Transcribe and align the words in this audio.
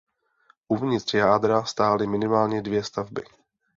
Uvnitř 0.67 1.13
jádra 1.13 1.63
stály 1.65 2.07
minimálně 2.07 2.61
dvě 2.61 2.83
stavby. 2.83 3.23